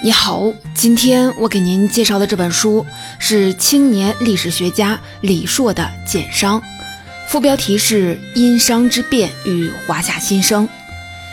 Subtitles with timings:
[0.00, 2.86] 你好，今天我给您介绍的这本书
[3.18, 6.58] 是青年历史学家李硕的《简商》，
[7.28, 10.66] 副标题是《殷商之变与华夏新生》。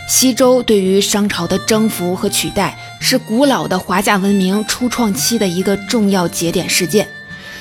[0.09, 7.07] 西周对于商朝的征服和取代，是古老的华夏文明初创期的一个重要节点事件。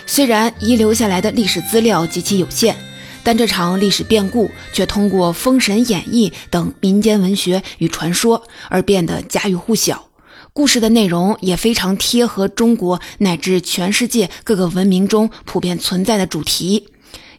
[0.05, 2.75] 虽然遗留下来的历史资料极其有限，
[3.23, 10.09] 但这场历史变故却通过《封神演义》等民间文学与传说而变得家喻户晓。
[10.53, 16.89] 故事的内容也非常贴合中国乃至全世界各个文明中普遍存在的主题。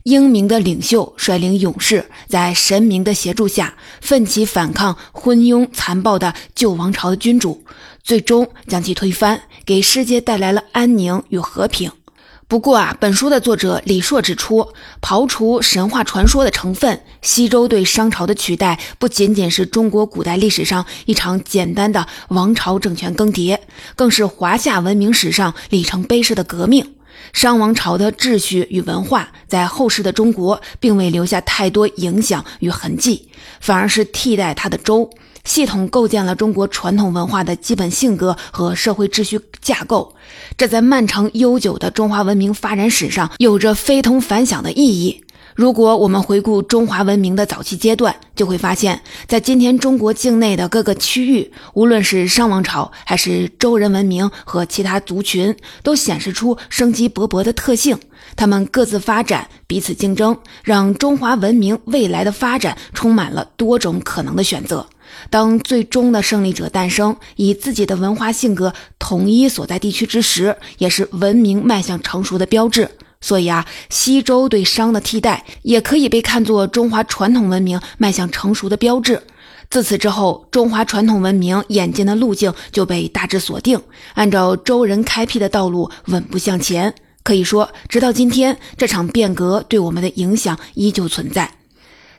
[0.05, 7.63] 英明的领袖率领勇士，在神明的协助下，奋起反抗昏庸残暴的旧王朝的君主，
[8.03, 11.91] 最终将其推翻，给世界带来了安宁与和平。
[12.47, 14.67] 不过啊，本书的作者李硕指出，
[15.01, 23.57] 刨除神话传说的成分，西周对商朝的取代不仅仅是中国古代历史上一场简单的王朝政权更迭，
[23.95, 26.94] 更是华夏文明史上里程碑式的革命。
[27.35, 33.27] 商王朝的秩序与文化在后世的中国并未留下太多影响与痕迹，
[33.59, 35.09] 反而是替代它的周。
[35.43, 40.15] 系统构建了中国传统文化的基本性格和社会秩序架构，
[40.57, 45.24] 这在漫长悠久的中华文明发展史上有着非同凡响的意义。
[45.55, 57.97] 如果我们回顾中华文明的早期阶段，就会发现，在今天中国境内的各个区域，无论是商王朝还是周人文明和其他族群，都显示出生机勃勃的特性。
[58.35, 64.85] 他们各自发展，彼此竞争，让中华文明未来的发展充满了多种可能的选择。
[65.29, 72.89] 当最终的胜利者诞生，以自己的文化性格统一所在地区之时，也是文明迈向成熟的标志。
[73.21, 79.21] 所以啊，西周对商的替代，也可以被看作中华传统文明迈向成熟的标志。
[79.69, 83.81] 自此之后，中华传统文明演进的路径就被大致锁定，
[84.13, 86.93] 按照周人开辟的道路稳步向前。
[87.23, 91.51] 可以说，直到今天，这场变革对我们的影响依旧存在。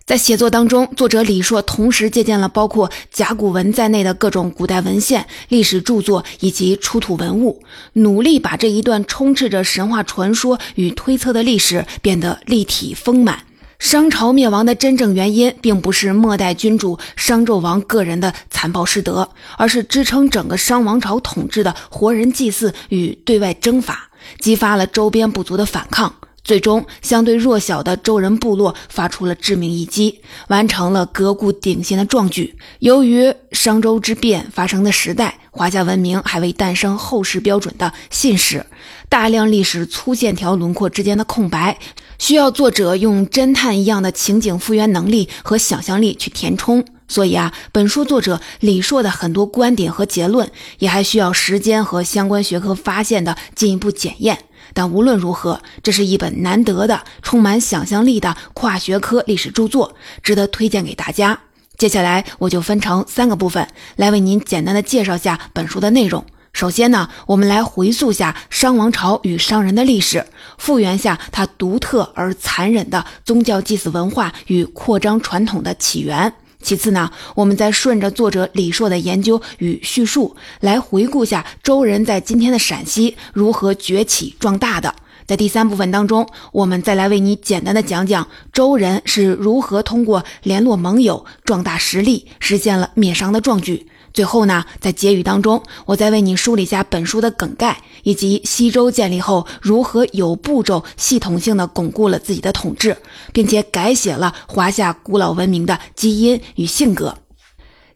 [0.06, 7.60] 在写作当中，作者李硕同时借鉴了包括甲骨文在内的各种古代文献、历史著作以及出土文物，
[7.94, 13.40] 努力把这一段充斥着神话传说与推测的历史变得立体丰满。
[13.80, 19.28] 商朝灭亡的真正原因，并不是末代君主商纣王个人的残暴失德，
[19.58, 24.08] 而是支撑整个商王朝统治的活人祭祀与对外征伐，
[24.38, 26.14] 激发了周边部族的反抗。
[26.46, 32.54] 最终，相对弱小的周人部落发出了致命一击，完成了革故鼎新的壮举。
[32.78, 38.64] 由于商周之变发生的时代，华夏文明还未诞生后世标准的信史，
[39.08, 41.76] 大量历史粗线条轮廓之间的空白，
[42.16, 46.84] 需要作者用侦探一样的情景复原能力和想象力去填充。
[47.08, 54.38] 所以啊，本书作者李硕的很多观点和结论，也还需要时间和相关学科发现的进一步检验。
[54.74, 61.40] 但无论如何，这是一本难得的、充满想象力的跨学科历史著作，值得推荐给大家。
[61.76, 66.24] 接下来，我就分成三个部分来为您简单的介绍下本书的内容。
[66.52, 70.24] 首先呢，我们来回溯下商王朝与商人的历史，
[70.56, 76.32] 复原下它独特而残忍的宗教祭祀文化与扩张传统的起源。
[76.66, 84.92] 其次呢，我们再顺着作者李硕的研究与叙述来回顾下周人在今天的陕西如何崛起壮大的。
[85.26, 93.86] 在第三部分当中，我们再来为你简单的讲讲周人是如何通过联络盟友壮大实力，实现了灭商的壮举。
[94.16, 102.96] 最后呢，在结语当中，我再为你梳理一下本书的梗概，以及西周建立后如何有步骤、系统性的巩固了自己的统治，
[103.34, 107.18] 并且改写了华夏古老文明的基因与性格。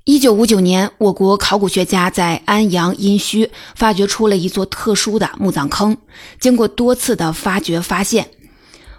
[0.05, 5.97] 一九五九年，我国考古学家在安阳殷墟发掘出了一座特殊的墓葬坑。
[6.39, 8.29] 经过多次的发掘发现，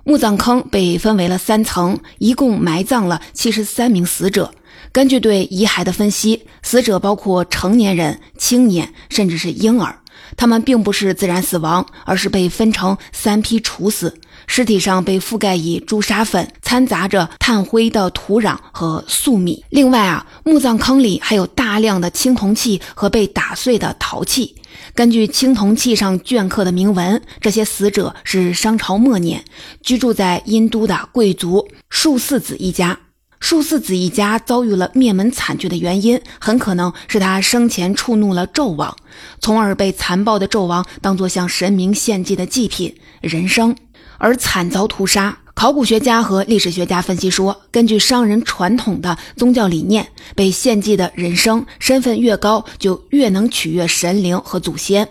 [0.04, 4.52] 墓葬坑被分为了三层，一共埋葬了七十三名死者。
[4.94, 9.98] 根据对遗骸的分析，死者包括成年人、青年，甚至是婴儿。
[10.36, 14.20] 他们并不是自然死亡，而是被分成三批处死。
[14.48, 19.64] 尸体上被覆盖以朱砂粉，掺杂着炭灰的土壤和粟米。
[19.70, 24.56] 另外啊，墓葬坑里还有大量的青铜器和被打碎的陶器。
[24.94, 29.44] 根据青铜器上镌刻的铭文，这些死者是商朝末年
[29.82, 32.98] 居住在殷都的贵族庶四子一家。
[33.42, 38.96] 术四子一家遭遇了灭门惨剧的原因，很可能是他生前触怒了纣王，
[39.42, 43.76] 从而被残暴的纣王当作向神明献祭的祭品人生，
[44.20, 45.38] 而惨遭屠杀。
[45.54, 55.08] 考古学家和历史学家分析说，根据商人传统的宗教理念，被献祭的人生身份越高，就越能取悦神灵和祖先。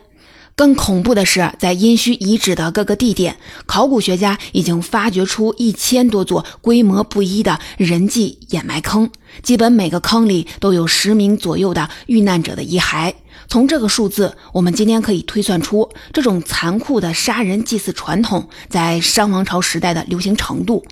[0.61, 9.11] 更恐怖的是，在殷墟遗址的各个地点，考古学家已经发掘出一千多座规模不一的人祭掩埋坑，
[9.43, 13.15] 基本每个坑里都有十名左右的遇难者的遗骸。
[13.49, 20.85] 从这个数字，我们今天可以推算出这种残酷的杀人祭祀传统在商王朝时代的流行程度。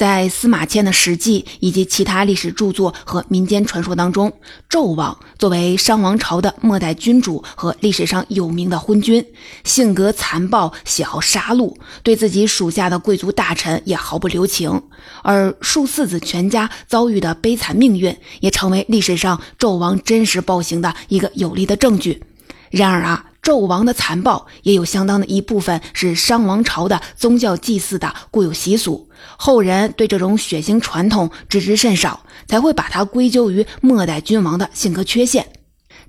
[0.00, 4.32] 在司马迁的《史记》以及其他历史著作和民间传说当中，
[4.70, 9.22] 纣王作为商王朝的末代君主和历史上有名的昏君，
[9.62, 14.80] 性格残暴，喜好杀戮，对自己属下的贵族大臣也毫不留情。
[15.22, 22.22] 而庶四子全家遭遇的悲惨命运，也成为历史上纣王真实暴行的一个有力的证据。
[22.70, 23.26] 然而啊。
[23.42, 35.46] 纣王的残暴也有相当的一部分是商王朝的宗教祭祀的固有习俗，后人对这种血腥传统知之甚少，才会把它归咎于末代君王的性格缺陷。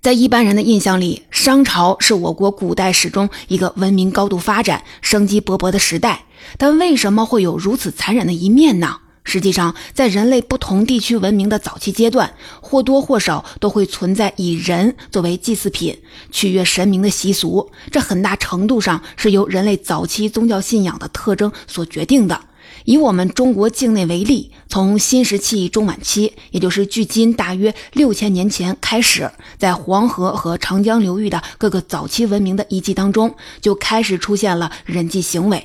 [0.02, 6.26] 在一般人的印象里，商朝是我国古代史中一个文明高度发展、生机勃勃的时代，
[6.58, 8.98] 但为什么会有如此残忍的一面呢？
[9.24, 15.98] 实际上，在人类不同地区文明的早期阶段，或多或少都会存在以人作为祭祀品、
[16.32, 17.72] 取悦神明的习俗。
[17.92, 22.42] 这很大程度上是由人类早期宗教信仰的特征所决定的。
[22.86, 29.30] 以我们中国境内为例，从新石器中晚期，也就是距今大约六千年前开始，
[29.60, 35.64] 在黄河和长江流域的各个早期文明的遗迹当中，就开始出现了人祭行为。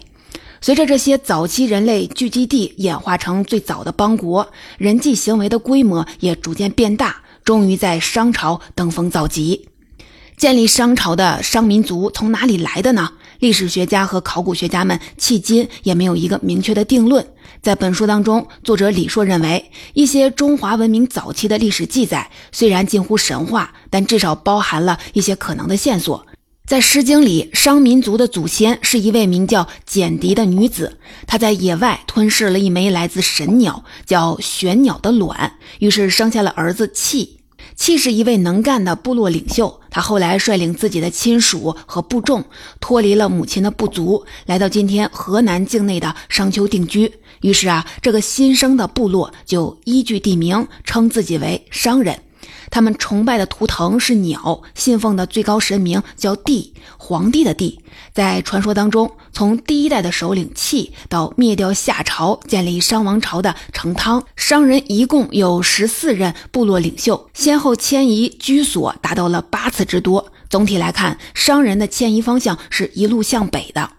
[0.61, 4.49] 随着这些早期人类聚集地演化成最早的邦国，
[4.79, 9.69] 人际行为的规模也逐渐变大，终于在商朝登峰造极。
[10.37, 13.11] 建立商朝的商民族从哪里来的呢？
[13.39, 17.27] 历史学家和考古学家们迄今也没有一个明确的定论。
[17.63, 26.27] 在本书当中，作者李硕认为，一些中华文明早期的历史记载虽然近乎神话，但至少包含了一些可能的线索。
[26.67, 30.99] 在《诗经》里，商民族的祖先是一位名叫简狄的女子。
[31.25, 37.39] 她在野外吞噬了一枚来自神鸟叫玄鸟的卵，于是生下了儿子契。
[37.77, 39.81] 契是一位能干的部落领袖。
[39.91, 42.45] 他后来率领自己的亲属和部众，
[42.81, 47.13] 脱离了母亲的部族，来到今天河南境内的商丘定居。
[47.43, 52.23] 于是啊，这个新生的部落就依据地名称自己为商人。
[52.71, 57.81] 他们崇拜的图腾是鸟，信奉的最高神明叫帝，皇帝的帝。
[58.13, 70.33] 在传说当中，从第一代的首领契到灭掉夏朝、建立商王朝的成汤，商人一共有十四任部落领袖，先后迁移居所达到了八次之多。
[70.49, 73.91] 总体来看，商人的迁移方向是一路向北的。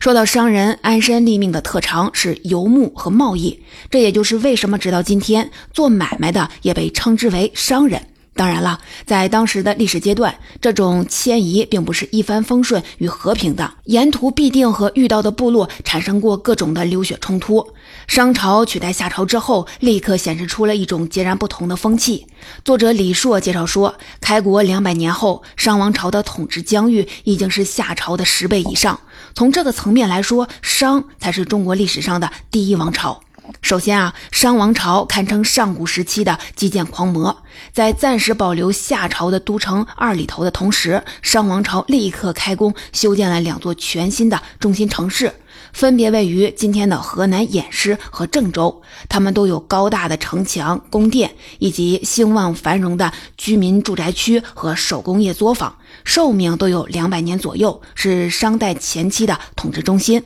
[0.00, 8.08] 说到商人安身立命的特长是游牧和贸易，这也就是为什么直到今天做买卖的也被称之为商人。
[8.34, 17.74] 当然了，在当时的历史阶段，这种迁移并不是一帆风顺与和平的，沿途必定和遇到的部落产生过各种的流血冲突。
[18.06, 22.26] 商朝取代夏朝之后，立刻显示出了一种截然不同的风气。
[22.64, 28.98] 作者李硕介绍说，开国两百年后，商王朝的统治疆域已经是夏朝的十倍以上。
[29.34, 33.20] 从这个层面来说，商才是中国历史上的第一王朝。
[33.60, 45.32] 首先啊，商王朝堪称上古时期的基建狂魔，在暂时保留夏朝的都城二里头的同时，商王朝立刻开工修建了两座全新的中心城市，
[45.72, 48.82] 分别位于今天的河南偃师和郑州。
[49.08, 60.22] 它们都有高大的城墙、宫殿，以及兴旺繁荣的居民住宅区和手工业作坊，寿命都有两百年左右，是商代前期的统治中心。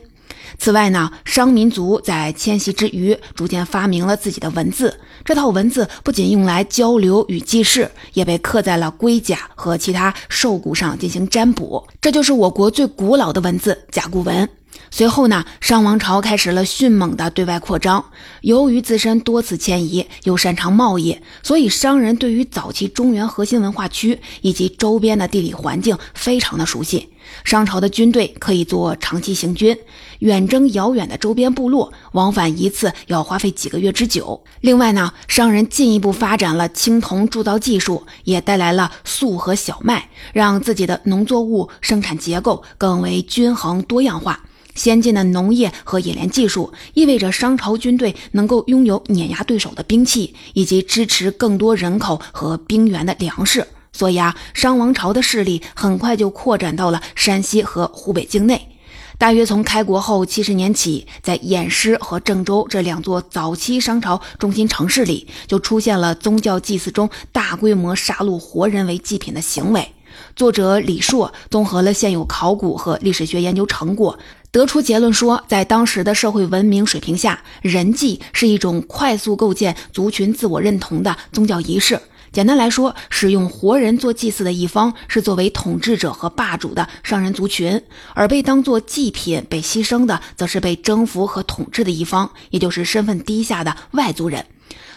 [0.57, 4.99] 此外呢，商民族在迁徙之余，逐渐发明了自己的文字。
[5.23, 11.87] 这套文字不仅用来交流与记事，也被刻在了龟甲和其他兽骨上进行占卜。
[12.01, 14.49] 这就是我国最古老的文字——甲骨文。
[14.89, 18.03] 随后呢，商王朝开始了迅猛的对外扩张。
[18.41, 27.09] 由于自身多次迁移，又擅长贸易，所以商人对于早期中原核心文化区以及周边的地理环境非常的熟悉。
[27.43, 29.77] 商朝的军队可以做长期行军，
[30.19, 34.43] 远征遥远的周边部落，往返一次要花费几个月之久。
[34.61, 44.43] 另外呢，商人进一步发展了青铜铸造技术，也带来了粟和小麦，让自己的农作物生产结构更为均衡多样化。
[44.75, 53.65] 先进的农业和冶炼技术，意味着商朝军队能够拥有碾压对手的兵器，以及支持更多人口和兵员的粮食。
[53.97, 58.69] 所以啊，商王朝的势力很快就扩展到了山西和湖北境内。
[59.17, 69.91] 大约从开国后七十年起，在偃师和郑州这两座早期商朝中心城市里，就出现了宗教祭祀中大规模杀戮活人为祭品的行为。
[70.35, 74.19] 作者李硕综合了现有考古和历史学研究成果，
[74.51, 81.99] 得出结论说，在当时的社会文明水平下，人祭是一种快速构建族群自我认同的宗教仪式。
[82.37, 87.81] 简单来说，使用活人做祭祀的一方是作为统治者和霸主的商人族群，
[88.13, 94.45] 而被当作祭品被牺牲的，则是被征服和统治的一方，也就是身份低下的外族人。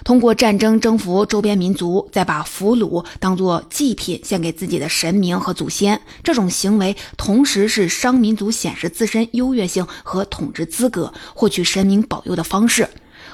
[0.05, 12.87] 通过战争征服周边民族，再把俘虏当作祭品献给自己的神明和祖先，这种行为同时是商民族显示自身优越性和统治资格、获取神明保佑的方式。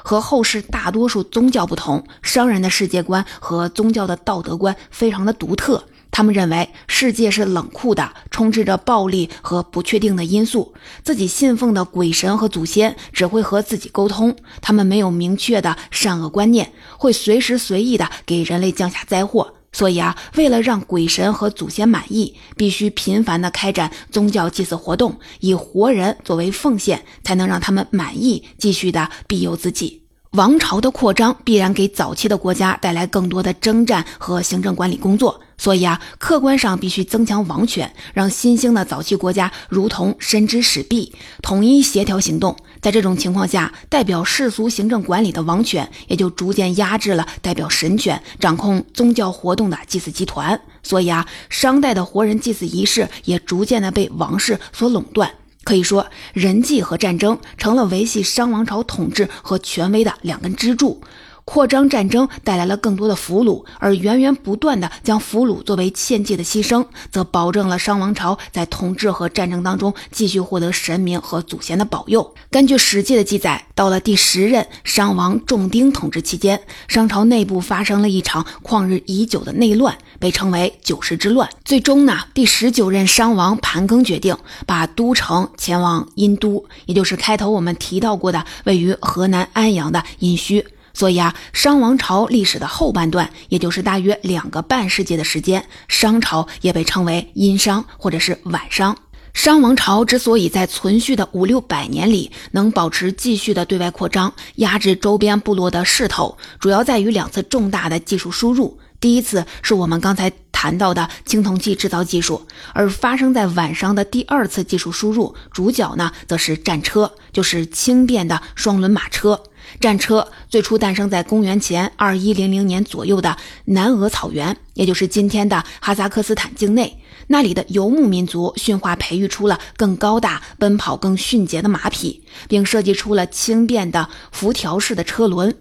[0.06, 5.82] 和后世大多数宗教不同，商人的世界观和宗教的道德观非常的独特。
[6.12, 10.72] 他们认为世界是冷酷的，充斥着暴力和不确定的因素。
[11.02, 19.54] 自己信奉的鬼神和祖先只会和自己沟通，他们没有明确的善恶观念，会随时随意的给人类降下灾祸。
[19.76, 30.00] 所以啊，为了让鬼神和祖先满意，必须频繁地开展宗教祭祀活动，以活人作为奉献，才能让他们满意，继续的庇佑自己。
[30.30, 35.38] 王朝的扩张必然给早期的国家带来更多的征战和行政管理工作。
[35.59, 42.56] 所以啊，客观上必须增强王权，让新兴的早期国家如同伸之使臂，统一协调行动。
[42.87, 50.61] 在这种情况下，代表世俗行政管理的王权也就逐渐压制了代表神权、掌控宗教活动的祭祀集团。
[50.85, 55.28] 所以啊，商代的活人祭祀仪式也逐渐的被王室所垄断。
[55.64, 61.02] 可以说，人祭和战争成了维系商王朝统治和权威的两根支柱。
[61.47, 72.35] 扩张战争带来了更多的俘虏，而源源不断的将俘虏作为献祭的牺牲，则保证了商王朝在统治和战争当中继续获得神明和祖先的保佑。
[72.50, 81.49] 根据《史记》的记载，到了第十任商王仲丁统治期间，商朝内部发生了一场旷日已久的内乱，被称为九世之乱。
[81.65, 84.37] 最终呢，第十九任商王盘庚决定
[84.67, 90.65] 把都城前往殷都，也就是开头我们提到过的位于河南安阳的殷墟。
[90.97, 98.97] 所以啊，商王朝历史的后半段，也就是大约两个半世纪的时间，商朝也被称为殷商或者是晚商。
[99.35, 108.79] 商王朝之所以在存续的五六百年里能保持继续的对外扩张，压制周边部落的势头，主要在于两次重大的技术输入。
[108.99, 119.43] 第一次是我们刚才谈到的青铜器制造技术，而发生在晚上的第二次技术输入，主角呢则是战车，就是轻便的双轮马车。
[119.80, 127.00] 战车最初诞生在公元前二一零零年左右的南俄草原，也就是今天的哈萨克斯坦境内。
[127.28, 135.56] 那里的游牧民族驯化培育出了更高大、奔跑更迅捷的马匹，并设计出了轻便的辐条式的车轮。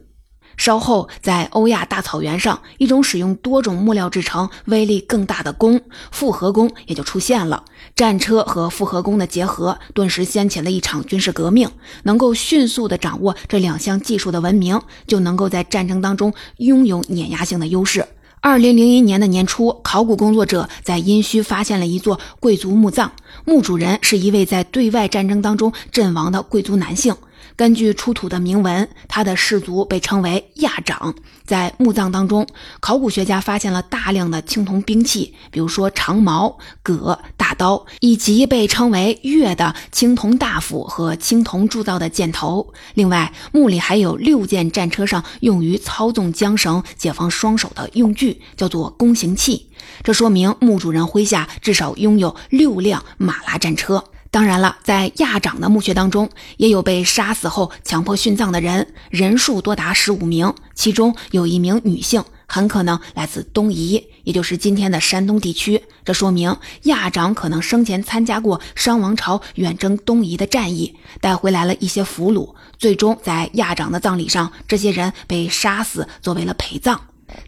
[0.58, 5.80] 稍后，在欧亚大草原上，一种使用多种木料制成、威力更大的弓——
[6.12, 7.64] 复合弓也就出现了。
[7.96, 11.70] 战车和复合弓的结合，顿时掀起了一场军事革命。
[12.04, 18.06] 能够迅速地掌握这两项技术的文明，就能够在战争当中拥有碾压性的优势。
[18.42, 23.12] 二零零一年的年初，考古工作者在殷墟发现了一座贵族墓葬，
[23.44, 27.16] 墓主人是一位在对外战争当中阵亡的贵族男性。
[27.56, 31.16] 根据出土的铭文，他的氏族被称为亚长。
[31.46, 32.46] 在墓葬当中，
[32.80, 42.74] 考古学家发现了大量的青铜兵器，比如说长矛、戈、大刀，以及被称为钺的青铜大斧和青铜铸造的箭头。
[42.96, 49.70] 另外，墓里还有六件战车上用于操纵缰绳、解放双手的用具，叫做弓形器。
[50.04, 54.04] 这说明墓主人麾下至少拥有六辆马拉战车。
[54.36, 65.82] 当然了，在亚长的墓穴当中，也有被杀死后强迫殉葬的人，人数多达十五名，其中有一名女性，很可能来自东夷，也就是今天的山东地区。
[66.04, 72.54] 这说明亚长可能生前参加过商王朝远征东夷的战役，带回来了一些俘虏。
[72.78, 77.00] 最终在亚长的葬礼上，这些人被杀死，作为了陪葬。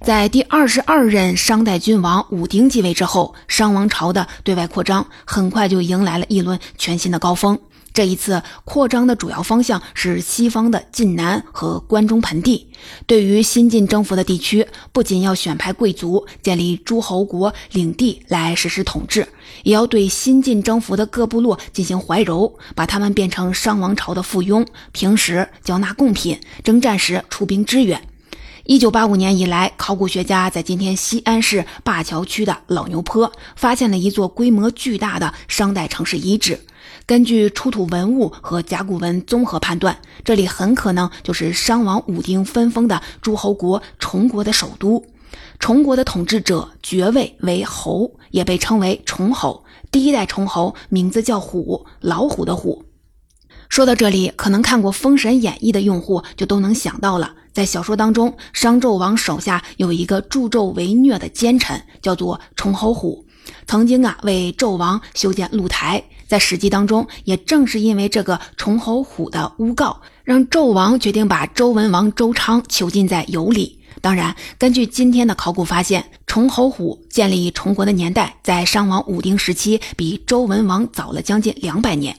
[0.05, 7.59] 在第二十二任商代君王武丁继位之后，商王朝的对外扩张很快就迎来了一轮全新的高峰。
[7.93, 12.69] 这一次扩张的主要方向是西方的晋南和关中盆地。
[13.07, 19.27] 对于新晋征服的地区，不仅要选派贵族建立诸侯国领地来实施统治，
[19.63, 27.99] 也要对新晋征服的各部落进行怀柔，把他们变成商王朝的附庸，平时交纳贡品，征战时出兵支援。
[28.67, 36.59] 一九八五年以来，考古学家在今天西安市灞桥区的老牛坡发现了一座规模巨大的商代城市遗址。
[37.05, 45.05] 根据出土文物和甲骨文综合判断，这里很可能就是商王武丁分封的诸侯国崇国的首都。
[45.59, 49.63] 崇国的统治者爵位为侯，也被称为崇侯。
[49.91, 52.83] 第一代崇侯名字叫虎，老虎的虎。
[53.69, 57.33] 说到这里，可能看过《封神演义》的用户就都能想到了。
[57.57, 63.25] 在小说当中，商纣王手下有一个助纣为虐的奸臣，叫做崇侯虎，
[63.65, 66.03] 曾经啊为纣王修建露台。
[66.27, 73.79] 在史记当中，也正是因为这个崇侯虎的诬告，让纣王决定把周文王周昌囚禁在羑里。
[74.03, 82.15] 当然，根据今天的考古发现，崇侯虎建立崇国的年代在商王武丁时期，比周文王早了将近两百年。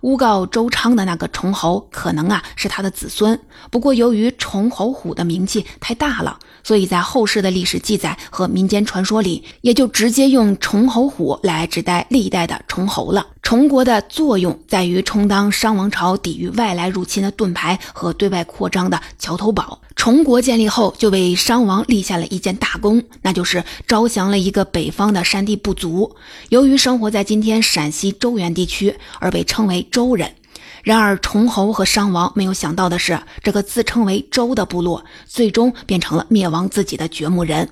[0.00, 3.38] 诬告周昌的那个崇侯，可能啊是他的子孙。
[3.70, 13.26] 不过，由于崇侯虎的名气太大了，所以在后世的历史记载和民间传说里，也就直接用崇侯虎来指代历代的崇侯了。
[13.42, 19.80] 崇国的作用在于充当商王朝抵御外来入侵的盾牌和对外扩张的桥头堡。
[19.96, 26.14] 崇国建立后，就为商王立下了一件大功，那就是招降了一个北方的山地部族。
[26.48, 30.34] 由于生活在今天陕西周原地区，而被称为周人。
[30.82, 37.68] 然而，崇侯和商王没有想到的是，这个自称为周的部落，最终变成了灭亡自己的掘墓人。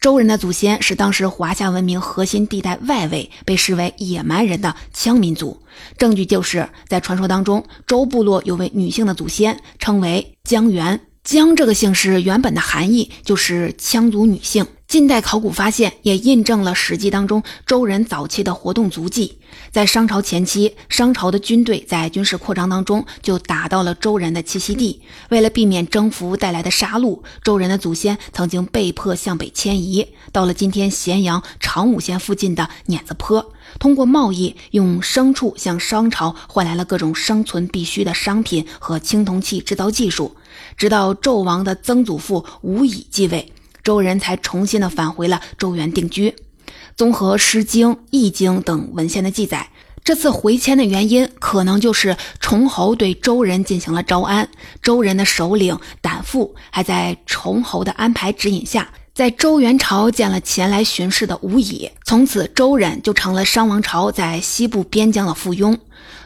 [0.00, 5.62] 周人的祖先是当时华夏文明核心地带外围被视为野蛮人的羌民族。
[5.98, 10.98] 证据就是在传说当中，周部落有位女性的祖先，称为姜元。
[11.28, 14.66] 姜这个姓氏原本的含义就是羌族女性。
[14.86, 19.38] 近代考古发现也印证了《史记》当中周人早期的活动足迹。
[19.70, 25.02] 在商朝前期，商朝的军队在军事扩张当中就打到了周人的栖息地。
[25.28, 33.52] 为了避免征服带来的杀戮，周人的祖先曾经被迫向北迁移，到了今天咸阳长武县附近的碾子坡。
[33.78, 40.34] 通过贸易，用牲畜向商朝换来了各种生存必需的商品和青铜器制造技术。
[40.78, 43.52] 直到纣王的曾祖父吴乙继位。
[43.84, 46.34] 周人才重新的返回了周原定居。
[46.94, 49.70] 综合《诗经》《易经》等文献的记载，
[50.04, 54.46] 这次回迁的原因可能就是崇侯对周人进行了招安。
[54.82, 65.76] 周人的首领胆父还在崇侯的安排指引下，在周元朝见了前来巡视的吴乙，从此周人就成了商王朝在西部边疆的附庸。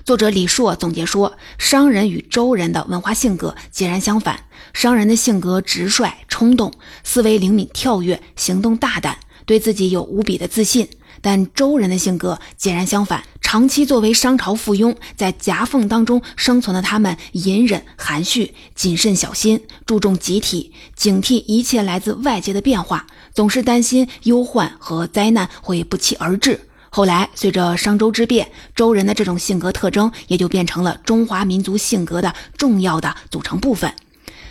[0.04, 4.40] 作者李硕总结说，商人与周人的文化性格截然相反。
[4.74, 6.70] 商人的性格直率、冲动，
[7.02, 10.86] 思维灵敏、跳跃，行动大胆，对自己有无比的自信。
[11.22, 26.60] 但周人的性格截然相反，长期作为商朝附庸，在夹缝当中生存的他们，隐忍、含蓄、谨慎、小心，注重集体，警惕一切来自外界的变化，总是担心忧患和灾难会不期而至。
[26.90, 33.94] 后来，随着商周之变，周人的这种性格特征也就变成了中华民族性格的重要的组成部分。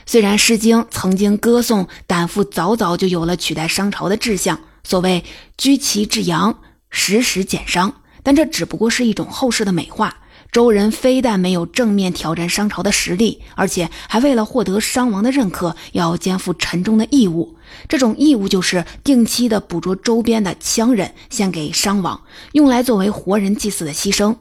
[0.07, 5.24] 虽然《诗经》曾经歌颂胆父早早就有了取代商朝的志向，所谓
[5.58, 10.17] “居其至阳，时时减伤”，但这只不过是一种后世的美化。
[10.52, 17.56] 周人非但没有正面挑战商朝的实力，而且还为了获得商王的认可，要肩负沉重的义务。
[17.88, 24.36] 这种义务就是定期的捕捉周边的羌人，献给商王，用来作为活人祭祀的牺牲。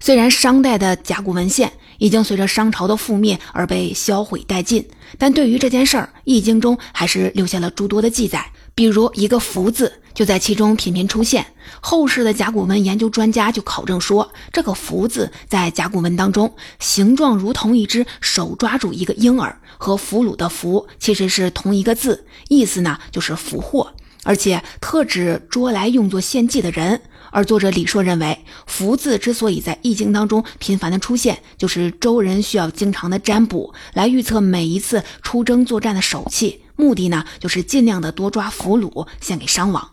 [0.00, 4.84] 虽然商代的甲骨文献已经随着商朝的覆灭而被销毁殆尽，
[5.16, 8.50] 但对于这件事儿，《易经》中还是留下了诸多的记载。
[8.74, 11.46] 比如一个“福”字就在其中频频出现。
[11.80, 27.00] 后世的甲骨文研究专家就考证说，这个“福”字在甲骨文当中形状如同一只手抓住一个婴儿，和俘虏的“俘”其实是同一个字，意思呢就是俘获，而且特指捉来用作献祭的人。
[27.30, 36.60] 而作者李硕认为，“福”字之所以在《易经》当中频繁的出现，就是周人需要经常的占卜来预测每一次出征作战的手气。
[36.82, 39.90] 目的呢，就是尽量的多抓俘虏献给商王。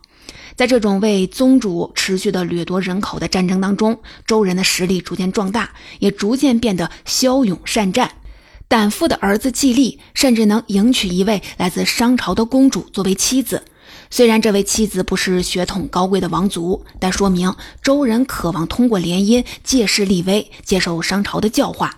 [0.56, 8.10] 在这种为宗主持续的掠夺人口的战争当中，周人的实力逐渐壮大，也逐渐变得骁勇善战。
[8.68, 13.64] 胆父的儿子季历甚至能迎娶一位来自商朝的公主作为妻子。
[14.10, 21.96] 虽然这位妻子不是血统高贵的王族，但说明周人渴望通过联姻借势立威，接受商朝的教化。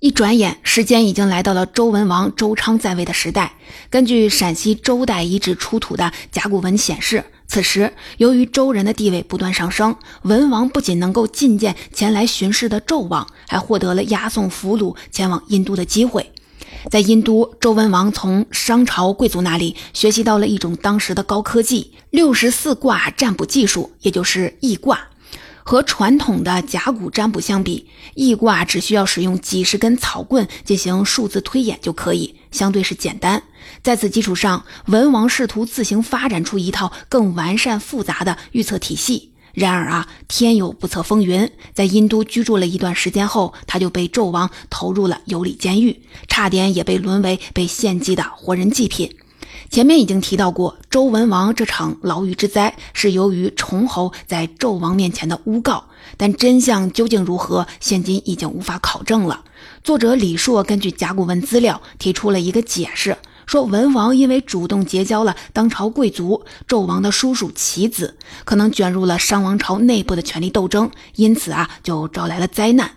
[0.00, 3.52] 一转眼，时间已经来到了周文王周昌在位的时代。
[3.90, 16.32] 根据陕西周代遗址出土的甲骨文显示，此时由于周人的地位不断上升，文王不仅能够觐见前来巡视的纣王，还获得了押送俘虏前往殷都的机会。
[16.90, 25.09] 在殷都，周文王从商朝贵族那里学习到了一种当时的高科技——六十四卦占卜技术，也就是易卦。
[25.62, 33.42] 和传统的甲骨占卜相比，易卦只需要使用几十根草棍进行数字推演就可以，相对是简单。
[33.82, 39.32] 在此基础上，文王试图自行发展出一套更完善复杂的预测体系。
[39.52, 49.12] 然而啊，天有不测风云，在殷都居住了一段时间后，他就被纣王投入了有里监狱，差点也被沦为被献祭的活人祭品。
[49.70, 55.84] 前面已经提到过，周文王这场牢狱之灾是由于崇侯在纣王面前的诬告，
[56.16, 59.44] 但真相究竟如何，现今已经无法考证了。
[59.84, 72.96] 作者李硕根据甲骨文资料提出了一个解释，说文王因为主动结交了当朝贵族纣王的叔叔其子，可能卷入了商王朝内部的权力斗争，因此啊，就招来了灾难。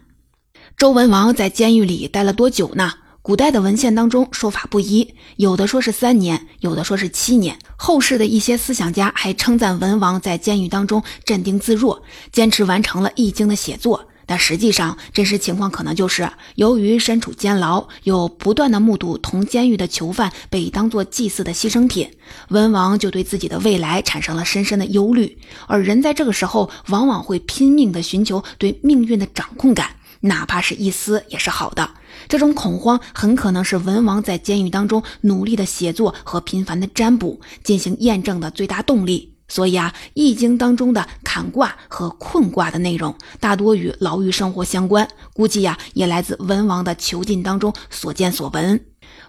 [0.75, 2.93] 周文王在监狱里待了多久呢？
[3.23, 7.57] 古代的文献当中说法不一，有的说是三年，有的说是七年。
[7.77, 14.09] 后世的一些思想家还称赞文王在监狱当中镇定自若，坚持完成了《易经》的写作。
[14.25, 22.09] 但实际上，真实情况可能就是由于身处监牢，又不断的目睹同监狱的囚犯被当作祭祀的牺牲品，
[22.49, 25.37] 文王就对自己的未来产生了深深的忧虑。
[25.67, 29.91] 而人在这个时候，往往会拼命的寻求对命运的掌控感。
[30.23, 31.89] 哪怕是一丝也是好的。
[32.27, 39.35] 这种恐慌很可能是文王在监狱当中努力的写作和频繁的占卜进行验证的最大动力。
[39.49, 48.79] 所以啊，《易经》当中的坎卦和困卦的内容大多与牢狱生活相关，估计呀也来自文王的囚禁当中所见所闻。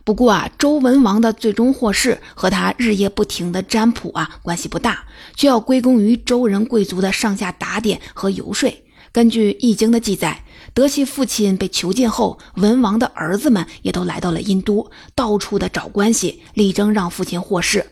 [0.04, 5.04] 不过啊，周文王的最终获释和他日夜不停的占卜啊关系不大，
[5.34, 8.70] 却要归功于周人贵族的上下打点和游说。
[9.12, 10.43] 根据《易经》的记载。
[10.74, 17.86] 德系父亲被囚禁后，文王的儿子们也都来到了殷都，到处的找关系，力争让父亲获释。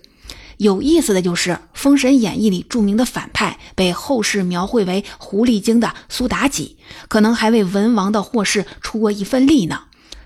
[0.56, 9.82] 有意思的就是，《封神演义》里著名的反派被后世描绘为狐狸精的苏妲己，可能还为文王的获释出过一份力呢。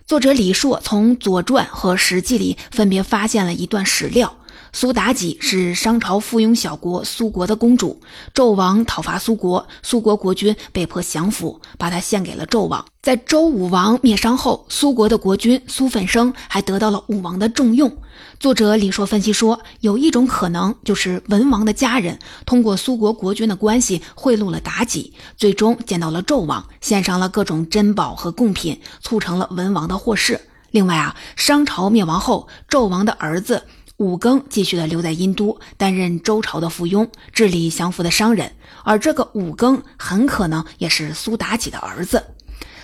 [0.07, 4.38] 作者李硕从《左传》和《史记》里分别发现了一段史料。
[4.79, 7.99] 苏妲己是商朝附庸小国苏国的公主，
[8.35, 12.85] 纣王讨伐苏国，苏国国君被迫降服，把她献给了纣王。
[13.01, 17.91] 在周武王灭商后，苏国的国君苏奋生还得到了武王的重用。
[18.39, 30.39] 作者李硕分析说，有一种可能就是文王的家人通过苏国国君的关系贿赂了妲己，最终见到了纣王，献上了各种珍宝和贡品，促成了文王的获释。
[30.71, 33.62] 另外啊，商朝灭亡后，纣王的儿子。
[33.99, 38.53] 武庚继续的留在殷都，担任周朝的附庸，治理降服的商人。
[38.85, 42.23] 而这个武庚很可能也是苏妲己的儿子。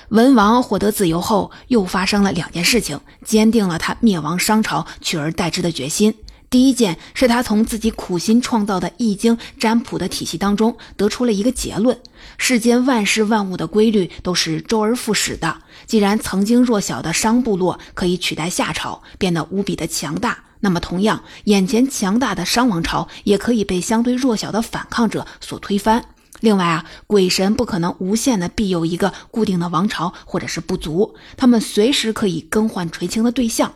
[0.08, 6.14] 文王获得自由后，又发生了两件事情，坚定了他灭亡商朝、取而代之的决心。
[6.48, 11.98] 第一件是他从自己苦心创造的《易经》占卜的体系当中得出了一个结论：
[12.38, 15.58] 世间万事万物的规律都是周而复始的。
[15.86, 20.38] 既然曾经弱小的商部落可以取代夏朝，变得无比的强大。
[20.64, 26.04] 那么，同样，眼前强大的商王朝也可以被相对弱小的反抗者所推翻。
[26.38, 33.74] 另外啊，鬼神不可能无限的庇佑一个固定的王朝或者是部族，他们随时可以更换垂青的对象。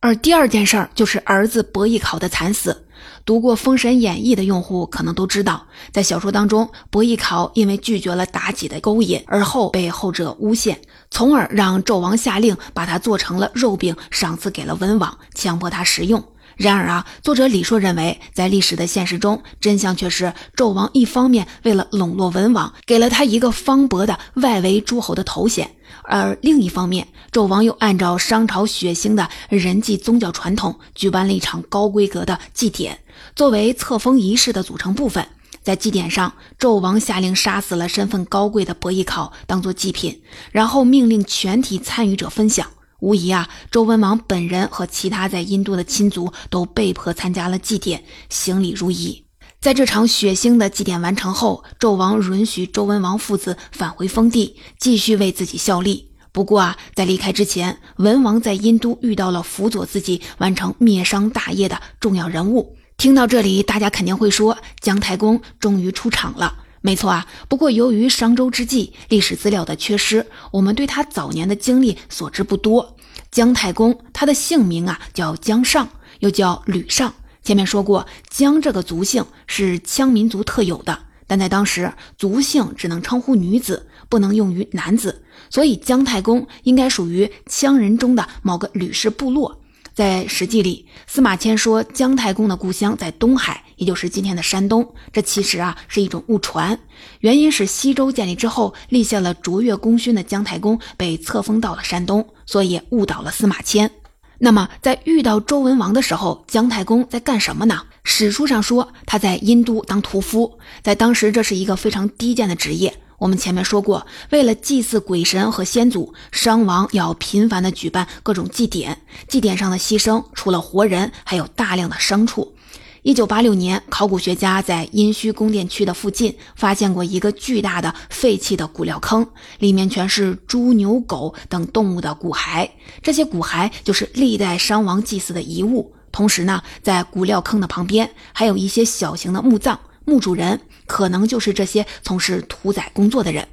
[0.00, 2.86] 而第二件事儿就是儿子伯邑考的惨死。
[3.24, 10.80] 读过《封神演义》的用户可能都知道，在小说当中，伯邑考因为拒绝了妲己的勾引，而后被后者诬陷，
[11.10, 16.22] 从而让纣王下令把他做成了肉饼，赏赐给了文王，强迫他食用。
[16.58, 25.70] 然而啊，作者李硕认为，在历史的现实中，真相却是纣王一方面为了笼络文王，给了他一个方伯的外围诸侯的头衔，
[26.02, 32.98] 而另一方面，纣王又按照商朝血腥的人祭宗教传统，举办了一场高规格的祭典，
[33.36, 35.24] 作为册封仪式的组成部分。
[35.62, 42.66] 在祭典上，纣王下令杀死了身份高贵的伯邑考，当做祭品，然后命令全体参与者分享。
[43.00, 49.24] 无疑啊，周文王本人和其他在印度的亲族都被迫参加了祭典，行礼如仪。
[49.60, 56.12] 在这场血腥的祭典完成后，纣王允许周文王父子返回封地，继续为自己效力。
[56.32, 62.76] 不过啊，在离开之前，文王在殷都遇到了辅佐自己完成灭商大业的重要人物。
[62.96, 66.64] 听到这里，大家肯定会说姜太公终于出场了。
[66.80, 72.96] 没错啊，不过由于商周之际历史资料的缺失，我们对他早年的经历所知不多。
[73.30, 75.88] 姜太公，他的姓名啊叫姜尚，
[76.20, 77.12] 又叫吕尚。
[77.42, 89.57] 前面说过，姜这个族姓是羌民族特有的，但在当时族姓只能称呼女子，不能用于男子，所以姜太公应该属于羌人中的某个吕氏部落。
[89.98, 94.94] 在《史记》里，司马迁说姜太公的故乡在东海，也就是今天的山东。
[95.12, 96.78] 这其实啊是一种误传，
[97.18, 103.90] 原因是西周建立之后立下了卓越功勋的姜太公被册封到了山东，所以误导了司马迁。
[104.38, 107.82] 那么在遇到周文王的时候，姜太公在干什么呢？
[108.04, 112.94] 史书上说他在殷都当屠夫，在当时这是一个非常低贱的职业。
[113.18, 119.02] 我们前面说过，为了祭祀鬼神和先祖，商王要频繁的举办各种祭典。
[119.26, 122.54] 祭典上的牺牲，除了活人，还有大量的牲畜。
[123.02, 129.26] 一九八六年，考古学家在殷墟宫殿区的附近发现过一个巨大的废弃的骨料坑，
[129.58, 132.68] 里面全是猪、牛、狗等动物的骨骸。
[133.02, 135.92] 这些骨骸就是历代商王祭祀的遗物。
[136.12, 139.78] 同时呢，在骨料坑的旁边，还有一些小型的墓葬。
[140.04, 143.46] 墓主人可能就是这些从事屠宰工作的人。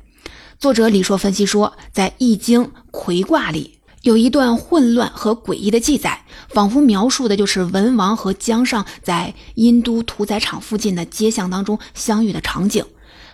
[0.58, 12.84] 作者李硕分析说，在《易经》魁卦里有一段混乱和诡异的记载，仿佛描述的就是文王和姜尚在殷都屠宰场附近的街巷当中相遇的场景。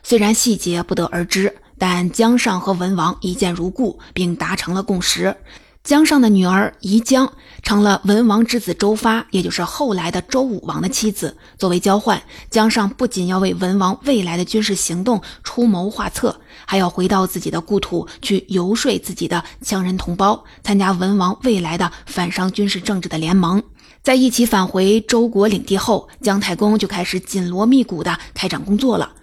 [0.03, 5.35] 虽然细节不得而知，但姜尚和文王一见如故，并达成了共识。
[5.83, 11.35] 姜尚的女儿宜姜成了文王之子周发，也就是后来的周武王的妻子。
[11.57, 23.61] 作为交换，姜尚不仅要为文王未来的军事行动出谋划策，还要回到自己的故土去游说自己的羌人同胞，参加文王未来的反商军事政治的联盟。
[24.03, 29.13] 在一起返回周国领地后，姜太公就开始紧锣密鼓地开展工作了。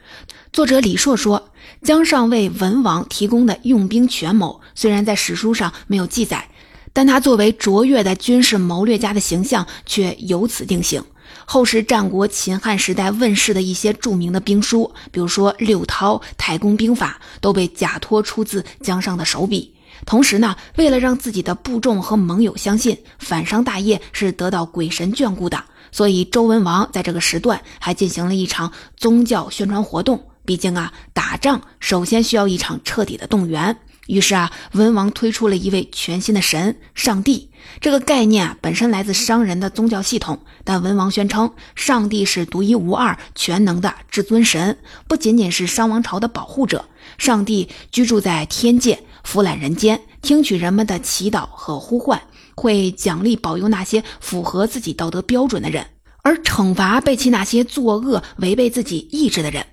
[0.52, 1.50] 作者李硕说，
[1.82, 6.48] 姜尚为文王提供的用兵权谋，虽然在史书上没有记载，
[6.92, 11.02] 但他作为卓越的军事谋略家的形象却由此定型。
[11.44, 19.72] 后世战国、秦汉时代问世的一些著名的兵书，比如说《六韬》《太公兵法》，都被假托出自姜尚的手笔。
[20.04, 30.22] 同时呢，为了让自己的部众和盟友相信反商大业是得到鬼神眷顾的，所以周文王在这个时段还进行了一场宗教宣传活动。
[30.48, 33.76] 毕竟啊，打仗首先需要一场彻底的动员。
[34.06, 37.50] 于是啊，文王推出了一位全新的神——上帝。
[37.82, 46.86] 这个概念啊，本身来自商人的宗教系统，但文王宣称上帝是独一无二、全能的至尊神，不仅仅是商王朝的保护者。
[47.18, 52.22] 上帝居住在天界，俯览人间，听取人们的祈祷和呼唤，
[52.54, 55.86] 会奖励保佑那些符合自己道德标准的人，
[56.22, 59.66] 而惩罚背弃那些作恶、违背自己意志的人。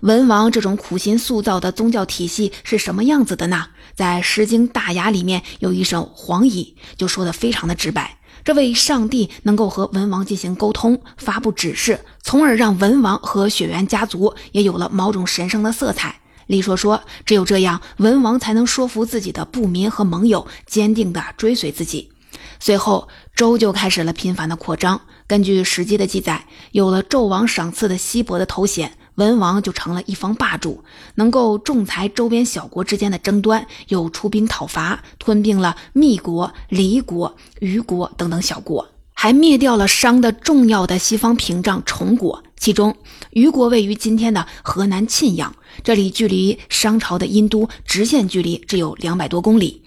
[0.00, 3.66] 文王这种苦心塑造的宗教体系是什么样子的呢？
[3.94, 8.16] 在《诗经·大雅》里面有一首《黄乙》，就说的非常的直白。
[8.42, 16.20] 这位上帝能够和文王进行沟通，发布指示，从而让文王和血缘家族也有了某种神圣的色彩。
[16.46, 22.10] 李硕说，只有这样，文王才能说服自己的部民和盟友，坚定地追随自己。
[22.58, 25.02] 随后，周就开始了频繁的扩张。
[25.26, 28.94] 根据《史记》的记载，有了纣王赏赐的西伯的头衔。
[29.16, 30.82] 文王就成了一方霸主，
[31.16, 42.42] 能够仲裁周边小国之间的争端，又出兵讨伐，吞并了密国、离国、虞国等等小国，还灭掉了商的重要的西方屏障崇国。
[42.56, 42.94] 其中，
[43.30, 49.82] 虞国位于今天的河南沁阳，这里距离商朝的殷都直线距离只有两百多公里。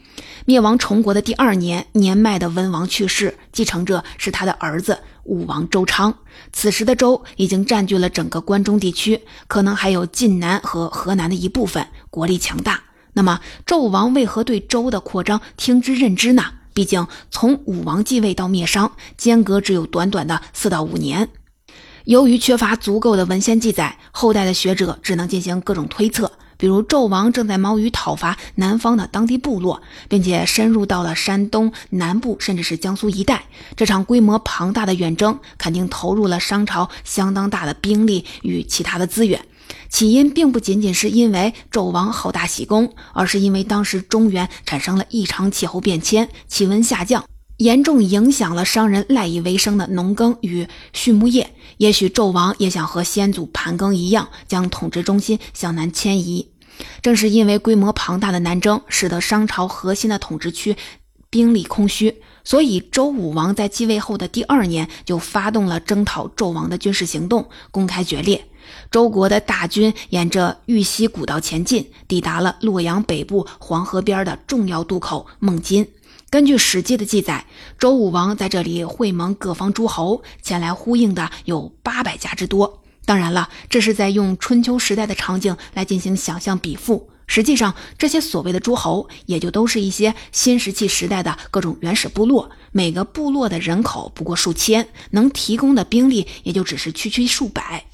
[0.46, 6.14] 灭亡崇国的第二年，年迈的文王去世，继承者是他的儿子武王周昌。
[6.52, 12.82] 此时的周已经占据了整个关中地区，可能还有晋南和河南的一部分，国力强大。
[13.14, 16.44] 那么，纣王为何对周的扩张听之任之呢？
[16.74, 21.30] 毕竟，从武王继位到灭商，间隔只有短短的四到五年。
[22.06, 26.32] 由于缺乏足够的文献记载，后代的学者只能进行各种推测。
[26.64, 33.44] 比如纣王正在忙于讨伐南方的当地部落，并且深入到了山东南部，甚至是江苏一带。
[33.76, 39.46] 这场规模庞大的远征肯定投入了商朝相当大的兵力与其他的资源。
[39.90, 47.26] 起因并不仅仅是因为纣王好大喜功，而是因为当时中原产生了异常气候变迁，气温下降，
[47.58, 51.54] 严重影响了商人赖以为生的农耕与畜牧业。
[51.78, 56.53] 也许纣王也想和先祖盘庚一样，将统治中心向南迁移。
[57.02, 60.76] 正是因为规模庞大的南征，使得商朝核心的统治区
[61.30, 68.46] 兵力空虚，所以周武王在继位后的第二年就发动了征讨纣王的军事行动，公开决裂。
[68.90, 75.88] 周国的大军沿着玉溪古道前进，抵达了洛阳北部黄河边的重要渡口孟津。
[76.30, 77.46] 根据《史记》的记载，
[77.78, 82.83] 周武王在这里会盟各方诸侯，前来呼应的有八百家之多。
[83.06, 87.10] 当然了，这是在用春秋时代的场景来进行想象比附。
[87.26, 97.86] 实际上，这些所谓的诸侯，也就都是一些新石器时代的各种原始部落，每个部落的人口不过数千，能提供的兵力也就只是区区数百。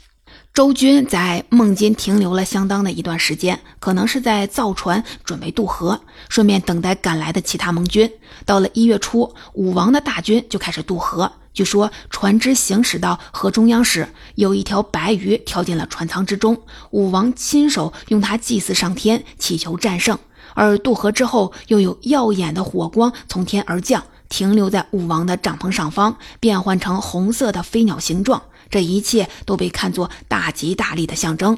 [0.52, 8.12] 周军在孟津停留了相当的一段时间，可能是在造船准备渡河，顺便等待赶来的其他盟军。
[8.46, 11.32] 到了一月初，武王的大军就开始渡河。
[11.54, 20.18] 据说船只行驶到河中央时，有一条白鱼跳进了船舱之中，武王亲手用它祭祀上天，祈求战胜。
[20.54, 28.42] 而渡河之后，又有耀眼的火光从天而降，停留在武王的帐篷上方，变换成红色的飞鸟形状。
[28.70, 31.58] 这一切都被看作大吉大利的象征。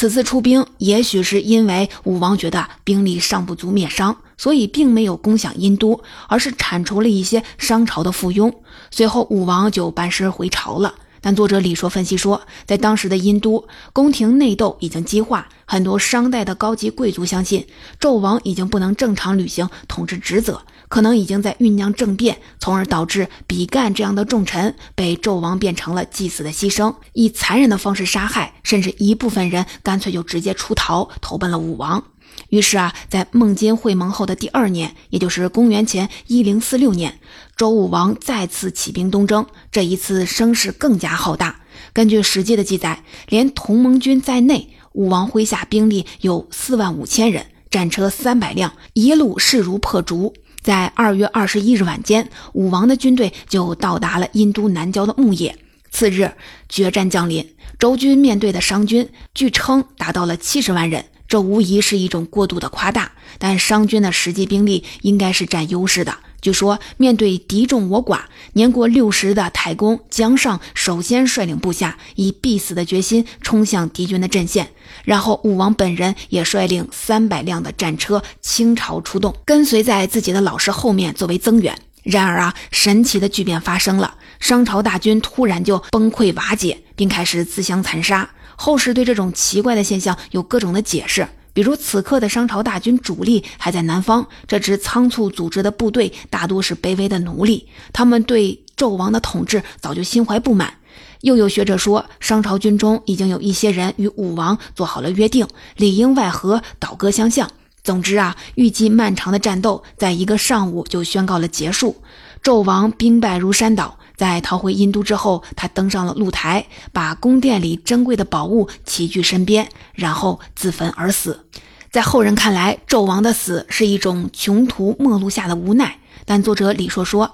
[0.00, 8.50] 此次出兵，也许是因为武王觉得兵力尚不足灭商，所以并没有攻向殷都，而是铲除了一些商朝的附庸。
[8.90, 10.94] 随后，武王就班师回朝了。
[11.20, 17.66] 但作者李硕分析说，在当时的殷都，宫廷内斗已经激化，很多商代的高级贵族相信
[18.00, 20.62] 纣王已经不能正常履行统治职责。
[20.88, 32.02] 可能已经在酝酿政变，从而导致比干这样的重臣被纣王变成了祭祀的牺牲，以残忍的方式杀害，甚至一部分人干脆就直接出逃，投奔了武王。
[32.48, 37.18] 于是啊，在孟津会盟后的第二年，也就是公元前一零四六年，
[37.56, 41.60] 周武王再次起兵东征，这一次声势更加浩大。
[41.92, 50.34] 根据《史记》的记载，连同盟军在内，武王麾下兵力有四万五千人，战车三百辆，一路势如破竹。
[50.60, 55.56] 在二月二十一日晚间，武王的军队就到达了殷都南郊的牧野。
[55.90, 56.32] 次日，
[56.68, 63.12] 决战降临，周军面对的商军据称达到了七十万人，这无疑是一种过度的夸大。
[63.38, 66.18] 但商军的实际兵力应该是占优势的。
[66.42, 68.22] 据说，面对敌众我寡，
[68.54, 74.70] 年过六十的太公姜尚首先率领部下以必死的决心冲向敌军的阵线，
[75.04, 81.78] 然后武王本人也率领三百辆的战车倾巢出动，跟随在自己的老师后面作为增援。
[82.02, 88.28] 然而啊，神奇的巨变发生了，商朝大军突然就崩溃瓦解，并开始自相残杀。
[88.62, 91.26] 后世对这种奇怪的现象有各种的解释。
[91.54, 100.74] 比如，此刻的商朝大军主力还在南方，这支仓促组织的部队大多是卑微的奴隶，他们对纣王的统治早就心怀不满。
[101.22, 107.50] 又有学者说，商朝军中已经有一些人与武王做好了约定，里应外合，倒戈相向。
[107.82, 111.96] 总之啊，预计漫长的战斗在一个上午就宣告了结束，
[112.42, 113.98] 纣王兵败如山倒。
[114.16, 121.46] 在逃回殷都之后，他登上了露台，把宫殿里珍贵的宝物齐聚身边，然后自焚而死。
[121.90, 125.98] 在后人看来，纣王的死是一种穷途末路下的无奈。
[126.26, 127.30] 但作者李硕说，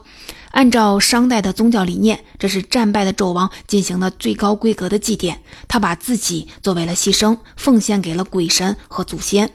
[0.52, 9.50] 按照商代的宗教理念，这是战败的纣王进行了最高规格的祭奠，他把自己作为了牺牲，奉献给了鬼神和祖先。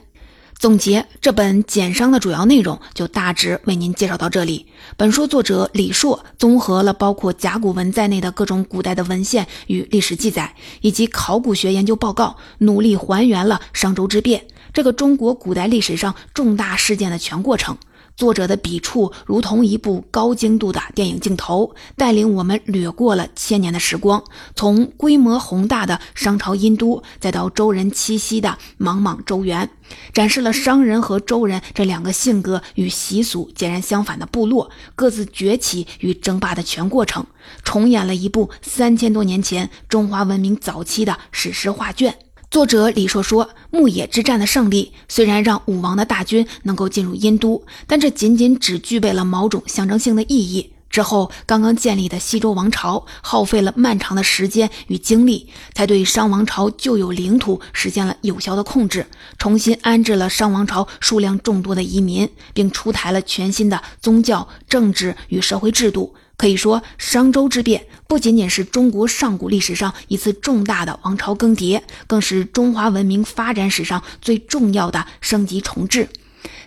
[0.62, 4.64] 总结这本简商的主要内容，就大致为您介绍到这里。
[4.96, 17.76] 本书作者李硕综合了包括甲骨文在内的各种古代的文献与历史记载，以及考古学研究报告，努力还原了商周之变这个中国古代历史上重大事件的全过程。
[18.22, 24.22] 作者的笔触如同一部高精度的电影镜头，带领我们掠过了千年的时光，
[24.54, 29.68] 从规模宏大的商朝殷都，再到周人栖息的茫茫周原，
[30.12, 37.26] 展示了商人和周人这两个性格与习俗截然相反的部落各自崛起与争霸的全过程，
[37.64, 42.16] 重演了一部三千多年前中华文明早期的史诗画卷。
[42.52, 50.70] 作者李硕说：“牧野之战的胜利虽然让武王的大军能够进入殷都，但这仅仅只具备了某种象征性的意义。
[50.90, 59.06] 之后，刚刚建立的西周王朝耗费了漫长的时间与精力，才对商王朝旧有领土实现了有效的控制，
[59.38, 76.08] 重新安置了商王朝数量众多的移民，并出台了全新的宗教、政治与社会制度。”可以说，商周之变不仅仅是中国上古历史上一次重大的王朝更迭，更是中华文明发展史上最重要的升级重置。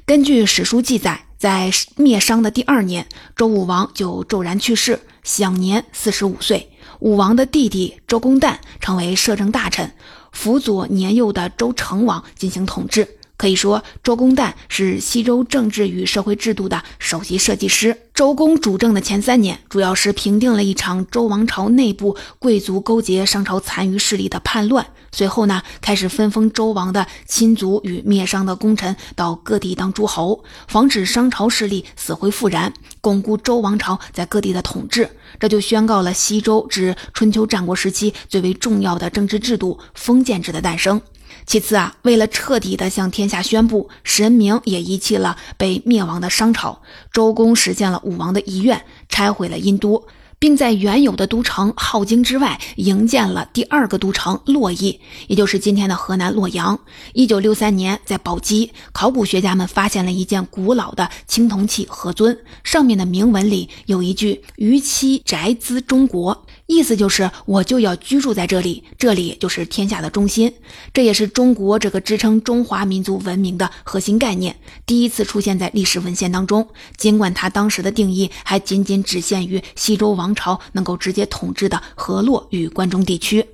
[0.06, 6.72] 根据史书记载，在灭商的第二年，周武王就骤然去世，享年四十五岁。
[7.00, 9.92] 武王的弟弟周公旦成为摄政大臣，
[10.32, 13.18] 辅佐年幼的周成王进行统治。
[13.38, 17.98] 可以说，周公旦是西周政治与社会制度的首席设计师。
[18.14, 24.88] 周公主政的前三年，主要是平定了一场周王朝内部贵族勾结商朝残余势力的叛乱。
[25.12, 35.10] 随后呢，开始分封周王的亲族与灭商的功臣到各地当诸侯，防止商朝势力死灰复燃，巩固周王朝在各地的统治。
[35.38, 41.02] 这就宣告了西周至春秋战国时期最为重要的政治制度——封建制的诞生。
[41.46, 46.82] 其次啊，为了彻底的向天下宣布神明也遗弃了被灭亡的商朝，
[47.12, 50.08] 周公实现了武王的遗愿，拆毁了殷都。
[50.46, 56.80] 并在原有的都城镐京之外营建了第二个都城洛邑，也就是今天的河南洛阳。
[57.14, 66.46] 一九六三年，在宝鸡，考古学家们发现了一件古老的青铜器盒尊，上面的铭文里有一句“逾期宅兹中国”。
[66.68, 70.52] 意思就是我就要居住在这里，这里就是天下的中心。
[70.94, 76.68] 这也是中国这个支撑中华民族文明的核心概念，第一次出现在历史文献当中。
[76.98, 83.48] 尽管它当时的定义还仅仅只限于西周王朝能够直接统治的河洛与关中地区。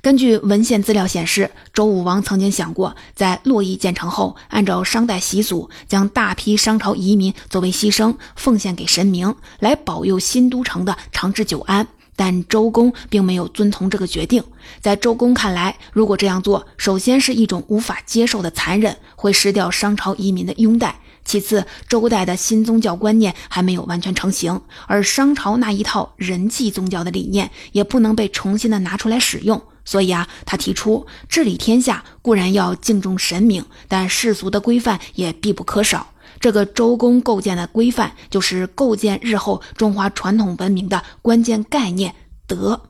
[0.00, 11.88] 根据文献资料显示，周武王曾经想过，在洛邑建成后，按照商代习俗，将大批商朝移民作为牺牲奉献给神明，来保佑新都城的长治久安。
[12.14, 14.42] 但周公并没有遵从这个决定。
[14.80, 20.94] 在周公看来，如果这样做，首先是一种无法接受的残忍，会失掉商朝移民的拥戴；
[21.28, 29.62] 其次，周代的新宗教观念还没有完全成型，而商朝那一套人祭宗教的理念也不能被重新的拿出来使用。
[29.84, 36.14] 所以啊，他提出治理天下固然要敬重神明，但世俗的规范也必不可少。
[36.40, 42.14] 这个周公构建的规范，就是构建日后中华传统文明的关键概念——
[42.48, 42.80] 德。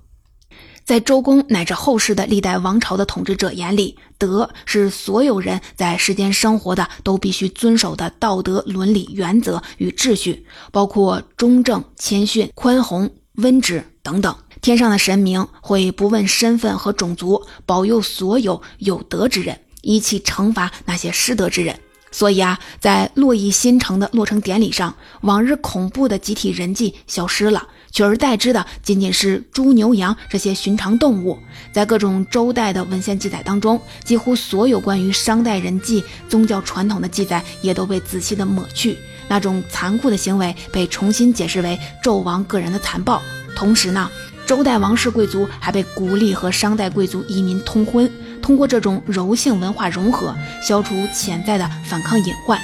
[0.89, 14.35] 在周公乃至后世的历代王朝的统治者眼里，德是所有人在世间生活的都必须遵守的道德伦理原则与秩序，包括忠正、谦逊、宽宏、温直等等。
[14.63, 21.79] 天上的神明会不问身份和种族，保佑所有有德之人，一起惩罚那些失德之人。
[22.11, 31.39] 所以啊，在洛邑新城的落成典礼上，往日恐怖的集体人祭消失了，取而代之的仅仅是猪、牛、羊这些寻常动物。
[31.73, 38.97] 在各种周代的文献记载当中，几乎所有关于商代人祭宗教传统的记载也都被仔细的抹去，
[39.29, 43.21] 那种残酷的行为被重新解释为纣王个人的残暴。
[43.57, 44.11] 同时呢，
[44.47, 48.11] 周代王室贵族还被鼓励和商代贵族移民通婚。
[48.41, 52.59] 通过这种柔性文化融合，消除潜在的反抗隐患。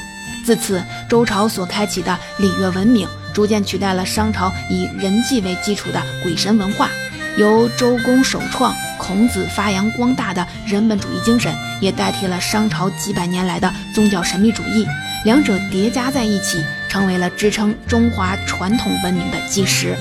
[0.45, 6.89] 自此，周朝所开启的礼乐文明，逐渐取代了商朝以人祭为基础的鬼神文化。
[7.37, 14.87] 由周公首创、孔子发扬光大的人本主义精神，也代替了商朝几百年来的宗教神秘主义。
[15.25, 19.97] 两者叠加在一起，成为了支撑中华传统文明的基石。